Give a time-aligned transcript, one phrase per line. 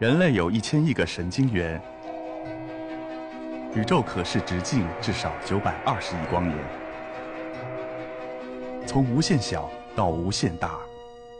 [0.00, 1.78] 人类有一千亿个神经元，
[3.74, 6.56] 宇宙可视直径至少九百二十亿光年。
[8.86, 10.78] 从无限小到无限大，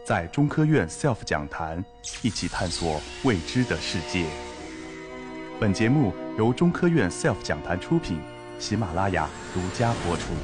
[0.04, 1.82] 在中科院 SELF 讲坛
[2.20, 4.26] 一起探索未知的世界。
[5.58, 8.20] 本节目由中科院 SELF 讲坛出品，
[8.58, 10.34] 喜马拉雅独家播出。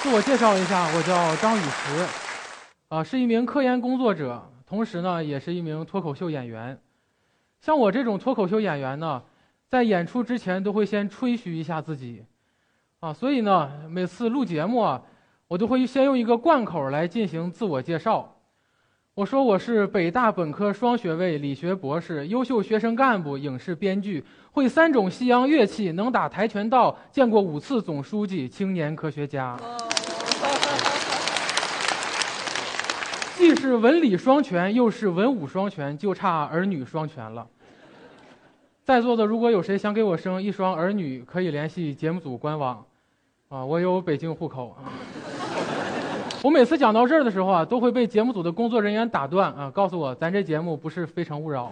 [0.00, 2.27] 自我介绍一下，我叫张雨石。
[2.88, 6.78] 啊，是一名科研工作者，同时呢，也是一名脱口秀演员。
[7.60, 9.22] 像我这种脱口秀演员呢，
[9.68, 12.24] 在演出之前都会先吹嘘一下自己，
[13.00, 15.02] 啊，所以呢，每次录节目啊，
[15.48, 18.36] 我都会先用一个贯口来进行自我介绍。
[19.12, 29.58] 我说我是北大本科双学位理学博士，优秀学生干部，影视编剧，会三种西洋乐器，能打跆拳道，见过五次总书记，青年科学家。
[33.38, 37.46] 既是文理双全，又是文武双全，就差儿女双全了。
[38.82, 42.84] 在座的如果有谁想给我生一双儿女，可以联系节目组官网。
[43.48, 44.90] 啊，我有北京户口啊。
[46.42, 51.66] 我每次讲到这儿的时候啊，都会被节目组的工作人员打断啊，告诉我咱这节目不是《非诚勿扰》。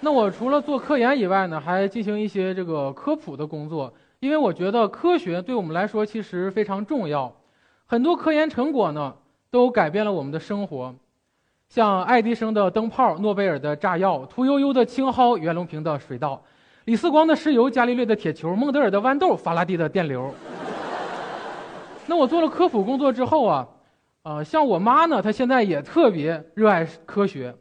[0.00, 7.30] 那我除了做科研以外呢，还进行一些这个科普的工作，因为我觉得科学对我们来说其实非常重要，
[7.84, 9.12] 很多科研成果呢。
[9.56, 10.94] 都改变了我们的生活，
[11.70, 16.42] 像爱迪生的灯泡、诺贝尔的炸药、屠呦呦的青蒿、袁隆平的水稻、
[16.84, 20.30] 李四光的石油、伽利略的铁球、孟德尔的豌豆、法拉第的电流。
[22.04, 23.68] 那我做了科普工作之后啊，
[24.24, 27.54] 啊，像我妈呢，她现在也特别热爱科学。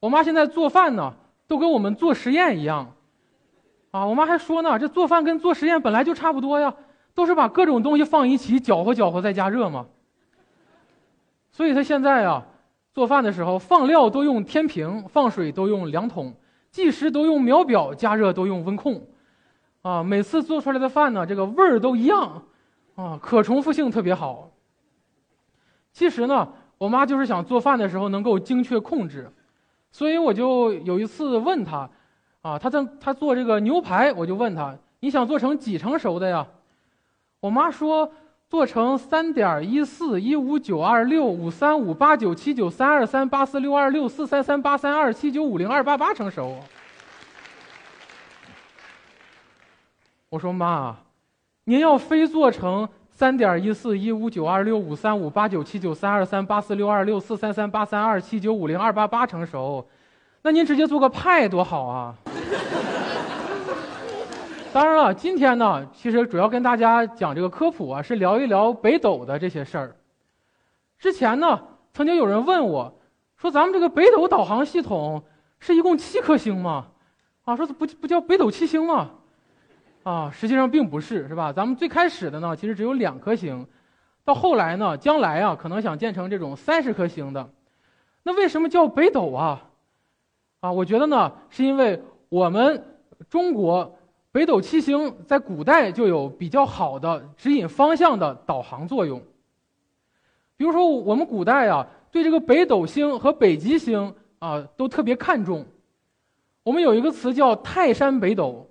[0.00, 1.14] 我妈现在做饭呢，
[1.46, 2.94] 都跟我们做实验一样。
[3.92, 6.74] 啊，我妈还说呢，这做饭跟做实验本来就差不多呀，
[7.14, 9.86] 都是把各种东西放一起搅和搅和再加热嘛。
[11.52, 12.46] 所以他现在啊，
[12.94, 16.34] 做饭的时候放料都用天平，放水都用量筒，
[16.70, 19.06] 计时都用秒表，加热都用温控，
[19.82, 22.42] 啊，每次做出来的饭呢，这个味儿都一样，
[22.94, 24.50] 啊，可重复性特别好。
[25.92, 26.48] 其实呢，
[26.78, 29.30] 我妈就是想做饭的时候能够精确控制，
[29.90, 31.90] 所以我就有一次问她，
[32.40, 36.46] 啊，她在她做这个牛排，我就问她，你想做成几成熟的呀？
[37.40, 38.10] 我妈说。
[38.52, 46.58] 做成三点一四一五九二六五三五八九七九三二三八四六二六四三三八三二七九五零二八八成熟。
[50.28, 50.94] 我说妈，
[51.64, 59.88] 您要非做成三点一四一五九二六五三五八九七九三二三八四六二六四三三八三二七九五零二八八成熟，
[60.42, 62.14] 那您直接做个派多好啊！
[64.72, 69.96] 当然了，今天呢，其实主要跟大家讲这个科普啊，是聊一聊北斗的这些事儿。
[70.98, 71.62] 之前呢，
[71.92, 72.98] 曾经有人问我，
[73.36, 75.24] 说咱们这个北斗导航系统
[75.58, 76.86] 是一共七颗星吗？
[77.44, 79.10] 啊，说不不叫北斗七星吗？
[80.04, 81.52] 啊，实际上并不是，是吧？
[81.52, 83.66] 咱们最开始的呢，其实只有两颗星，
[84.24, 87.50] 到后来呢，将来啊，可能想建成这种三十颗星的。
[88.22, 89.68] 那为什么叫北斗啊？
[90.60, 92.82] 啊，我觉得呢，是因为我们
[93.28, 93.98] 中国。
[94.32, 99.22] 北斗七星在古代就有比较好的指引方向的导航作用。
[100.56, 105.66] 比如说，我们古代啊，对这个北斗星和北极星啊都特别看重。
[106.62, 108.70] 我们有一个词叫“泰山北斗”，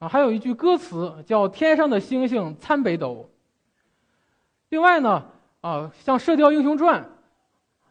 [0.00, 3.30] 啊，还有一句歌词叫“天上的星星参北斗”。
[4.70, 5.24] 另外呢，
[5.60, 7.02] 啊，像《射雕英雄传》，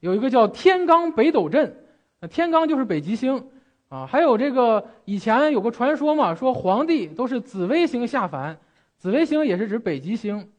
[0.02, 1.86] 有一个叫“天罡北斗阵”，
[2.30, 3.48] 天罡就是北极星。
[3.96, 8.58] 啊，还有这个以前有个传说嘛，说皇帝都是紫微星下凡，
[8.98, 10.50] 紫微星也是指北极星，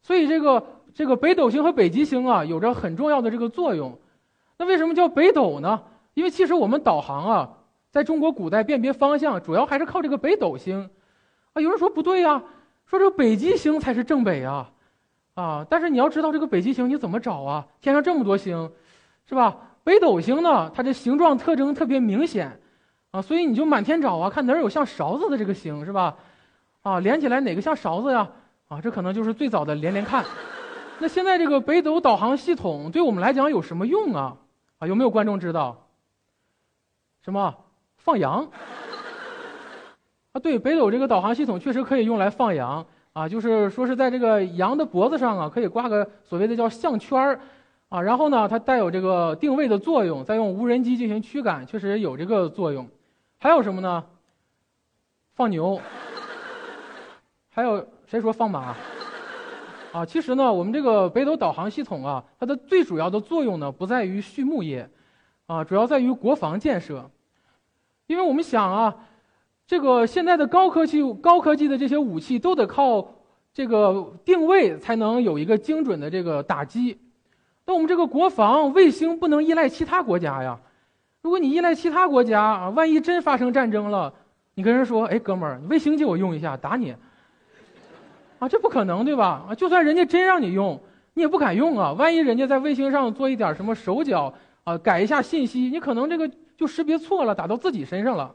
[0.00, 3.98] 所以这个这个北斗星和北极星啊，有着很重要的这个作用。
[4.56, 5.82] 那为什么叫北斗呢？
[6.14, 7.50] 因为其实我们导航啊，
[7.90, 10.88] 在中国古代辨别方向，主要还是靠这个北斗星。
[11.52, 12.42] 啊，有人说不对呀，
[12.86, 14.70] 说这个北极星才是正北啊，
[15.34, 17.66] 啊，但是你要知道这个北极星你怎么找啊？
[17.82, 18.72] 天上这么多星，
[19.28, 19.58] 是吧？
[19.84, 22.58] 北斗星呢，它这形状特征特别明显，
[23.10, 26.16] 啊，所以你就满天找啊，看哪儿有像勺子的这个星，是吧？
[26.82, 28.28] 啊，连起来哪个像勺子呀？
[28.68, 30.24] 啊，这可能就是最早的连连看。
[30.98, 34.36] 那现在这个北斗导航系统对我们来讲有什么用啊？
[34.78, 35.86] 啊，有没有观众知道？
[37.22, 37.54] 什么？
[37.98, 38.48] 放羊？
[40.32, 47.40] 啊，对，北斗这个导航系统确实可以用来放羊啊，就是说是在这个羊的脖子上啊，可以挂个所谓的叫项圈儿。
[47.94, 52.88] 啊，然后呢，它带有这个定位的作用，再用无人机进行驱赶，确实有这个作用。
[53.38, 54.04] 还有什么呢？
[55.36, 55.80] 放牛。
[57.50, 58.74] 还有谁说放马？
[59.92, 64.90] 啊，其实呢，我们这个北斗导航系统啊，它的最主要的作用呢，不在于畜牧业，
[65.46, 67.08] 啊，主要在于国防建设。
[68.08, 68.96] 因为我们想啊，
[69.68, 73.08] 这个现在的高科技、高科技的这些武器都得靠
[73.52, 76.98] 这个定位才能有一个精准的这个打击。
[77.66, 80.58] 那我们这个国防卫星不能依赖其他国家呀。
[81.22, 84.12] 如果你依赖其他国家啊，万一真发生战争了，
[84.54, 86.94] 你跟人说：“哎，哥们儿，卫星借我用一下，打你。”
[88.38, 89.46] 啊，这不可能对吧？
[89.48, 90.78] 啊，就算人家真让你用，
[91.14, 91.92] 你也不敢用啊。
[91.92, 94.34] 万一人家在卫星上做一点什么手脚
[94.64, 98.34] 啊，改一下信息，你可能这个就识别错了，打到自己身上了。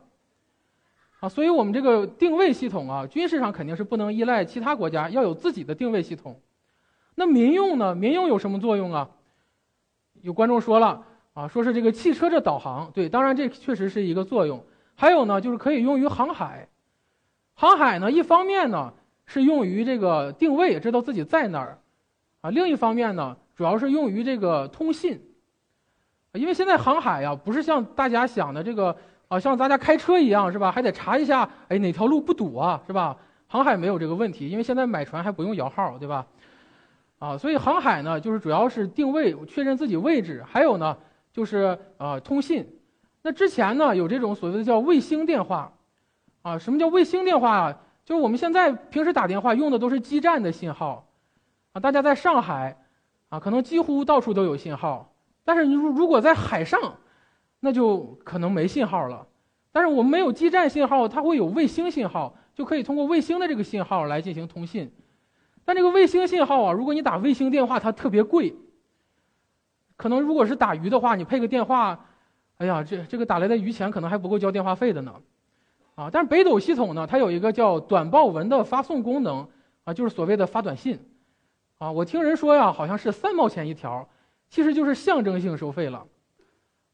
[1.20, 6.42] 啊，所以我们这个定位系统啊，军事上肯定是不能依赖其他国家，要有自己的定位系统。
[7.14, 7.94] 那民用呢？
[7.94, 9.10] 民用有什么作用啊？
[10.22, 14.64] 有观众说了啊，说是这个汽车的导航，对，当然这确实是一个作用。
[14.96, 16.68] 还有呢，就是可以用于航海。
[17.54, 18.94] 航海呢，一方面呢
[19.26, 21.80] 是用于这个定位，知道自己在哪儿，
[22.42, 25.22] 啊，另一方面呢，主要是用于这个通信。
[26.34, 28.96] 因为现在航海呀，不是像大家想的这个
[29.28, 30.72] 啊，像大家开车一样是吧？
[30.72, 33.18] 还得查一下，哎，哪条路不堵啊，是吧？
[33.48, 36.28] 航海没有这个问题，因为现在买船还不用摇号，对吧？
[37.20, 40.98] 啊，所以航海呢，就是主要是定位，确认自己位置，还有呢，
[41.32, 42.68] 就是呃通信。
[43.22, 45.74] 那之前呢，有这种所谓的叫卫星电话，
[46.42, 47.78] 啊，什么叫卫星电话啊？
[48.06, 51.08] 就是我们现在平时打电话用的都是基站的信号，
[51.74, 52.78] 啊，大家在上海，
[53.28, 55.14] 啊，可能几乎到处都有信号。
[55.44, 56.96] 但是你如如果在海上，
[57.60, 59.28] 那就可能没信号了。
[59.72, 64.90] 但是我们没有基站信号，它会有卫星信号，就可以通过卫星的这个信号来进行通信。
[65.70, 68.56] 但这个卫星信号啊，如果你打卫星电话，它特别贵。
[69.98, 72.08] 可能如果是打鱼的话，你配个电话，
[72.58, 75.14] 哎呀，这这个打来的鱼钱可能还不够交电话费的呢。
[75.94, 79.48] 啊，但是北斗系统呢，它有一个叫短报文的发送功能，
[79.84, 81.00] 啊，就是所谓的发短信。
[81.78, 84.10] 啊，我听人说呀，好像是三毛钱一条，
[84.50, 86.04] 其实就是象征性收费了。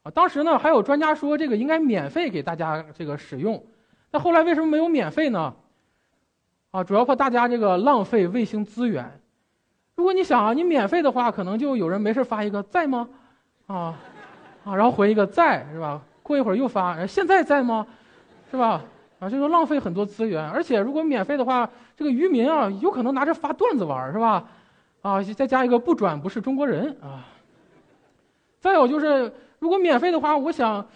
[0.02, 3.64] 啊，当时呢还有专家说这个应该免费给大家这个使用，
[4.10, 5.56] 那后来为什么没有免费呢？
[6.76, 9.10] 啊，主要怕大家这个浪费卫星资源。
[9.94, 13.08] 如果你想啊，你免费的话，可能就有人没事发一个在吗？
[13.66, 13.94] 啊，
[14.62, 16.02] 啊，然后回一个在是吧？
[16.22, 17.86] 过一会儿又发现在在吗？
[18.50, 18.82] 是吧？
[19.20, 20.46] 啊，这个浪费很多资源。
[20.50, 24.44] 而且如果免费的话，这个渔民啊，有可能拿着发段子玩是吧？
[25.00, 27.24] 啊，再加一个不转不是中国人啊。
[28.60, 30.86] 再有就是，如果免费的话，我想，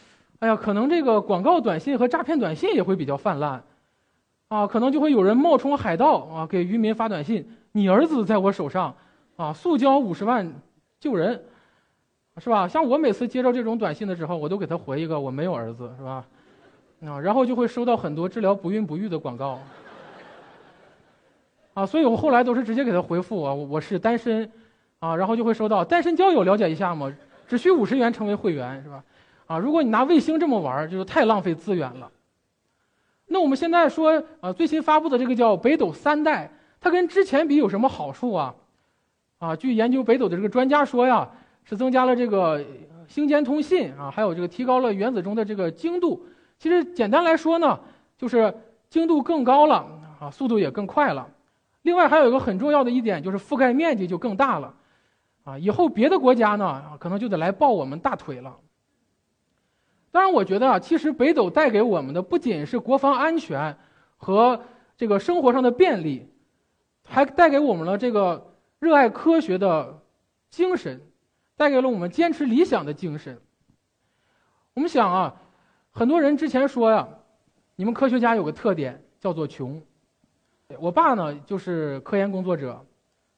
[0.40, 3.62] 哎呀，可能这个广告短信和诈骗短信也会比较泛滥。
[4.50, 8.92] 啊，可能就会有人冒充海盗啊，给渔民发短信：“你儿子在我手上，
[9.36, 10.52] 啊，速交五十万
[10.98, 11.40] 救人，
[12.38, 16.24] 是吧？”像我每次接到这种短信的时候，我都给他回一个：“我没有儿子，是吧？”
[17.06, 19.60] 啊，然后就会收到很多治疗不孕不育的广告。
[21.74, 24.50] 啊，所以我后来都是直接给他回复啊，我是单身，
[24.98, 27.14] 啊，然后就会收到单身交友了解一下嘛，
[27.46, 29.04] 只需五十元成为会员，是吧？
[29.46, 32.10] 啊，如果你拿卫星这么玩，就是太浪费资源了。
[33.32, 36.50] 那我们现在说啊，最新发布的这个叫北斗三代，
[36.80, 38.52] 它跟之前比有什么好处啊？
[39.38, 41.30] 啊，据研究北斗的这个专家说呀，
[41.62, 42.60] 是增加了这个
[43.06, 46.26] 星间通信啊，还有这个提高了原子钟的这个精度。
[46.58, 47.78] 其实简单来说呢，
[48.18, 48.52] 就是
[48.88, 49.86] 精度更高了
[50.18, 51.28] 啊，速度也更快了。
[51.82, 54.74] 另外还有一个很重要的一点就是覆盖面积就更大了，
[55.44, 58.56] 啊，以后别的国家呢可能就得来抱我们大腿了。
[60.12, 63.78] 当然，我觉得啊，其实北斗带给我们的不仅是国防安全
[64.16, 64.60] 和
[64.96, 66.28] 这个生活上的便利，
[67.08, 70.02] 还带给我们了这个热爱科学的
[70.50, 71.00] 精神，
[71.56, 73.40] 带给了我们坚持理想的精神。
[74.74, 75.36] 我们想啊，
[75.92, 77.08] 很多人之前说呀，
[77.76, 79.80] 你们科学家有个特点叫做穷。
[80.80, 82.84] 我爸呢就是科研工作者，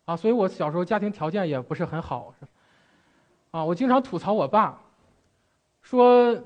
[0.06, 2.34] 啊，所以我小时候家庭条件也不是很好，
[3.50, 4.80] 啊，我经常吐槽我爸，
[5.82, 6.42] 说。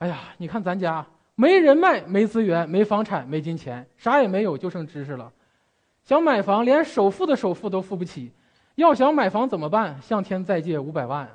[0.00, 1.04] 哎呀，你看咱家
[1.34, 5.30] 没人脉、没资源、没房产、没金钱，啥也没有，就剩知识了。
[6.04, 8.32] 想买房，连首付的首付都付不起。
[8.76, 10.00] 要想买房怎么办？
[10.00, 11.28] 向天再借五百万。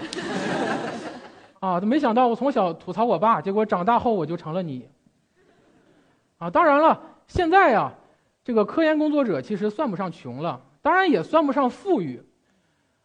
[1.60, 4.90] 啊，都没想到我从小吐槽我爸，结果长大后我就成了你。
[6.40, 7.94] 啊，当然了，现在呀，
[8.44, 12.20] 这个科研工作者其实算不上穷了，当然也算不上富裕。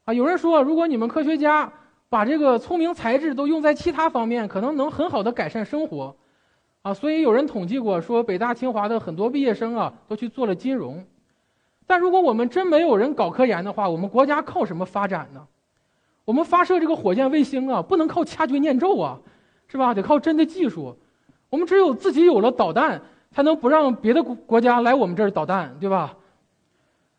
[0.07, 1.71] 啊，有人说，如果你们科学家。
[2.11, 6.15] 把这个聪明才智都用在其他方面，可能能很好的改善生活，
[6.83, 11.03] 啊，所以有人统计过，说北大清华的很多毕业生啊，都去做了金融。
[11.87, 15.47] 但如果我们真没有人搞科研的话，我们国家靠什么发展呢？
[16.25, 19.19] 我们发射这个火箭卫星啊，不能靠掐诀念咒啊，
[19.69, 19.95] 是吧？
[19.95, 20.97] 得靠真的技术。
[21.49, 26.17] 我们只有自己有了导弹，才能不让别的国国家来我们这儿导弹，对吧？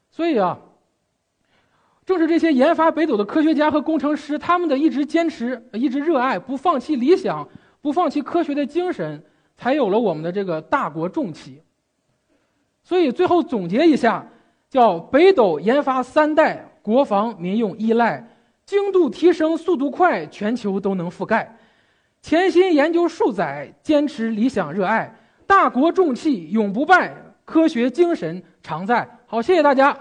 [0.10, 0.60] 所以啊，
[2.06, 7.48] 正是这些研发北斗的科学家和工程师，他们的一直坚持、一直热爱、不放弃理想、
[7.82, 9.24] 不放弃科学的精神，
[9.56, 11.62] 才有了我们的这个大国重器。
[12.84, 14.28] 所以最后总结一下，
[14.68, 18.28] 叫北斗研发三代，国防民用依赖，
[18.66, 21.56] 精度提升，速度快，全球都能覆盖。
[22.24, 25.16] 潜心研究数载，坚持理想热爱，
[25.46, 27.16] 大国重器永不败，
[27.46, 29.08] 科学精神常在。
[29.28, 29.96] 好，谢谢大家。